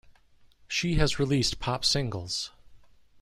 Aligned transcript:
She 0.67 0.95
has 0.95 1.19
released 1.19 1.59
pop 1.59 1.85
singles. 1.85 2.49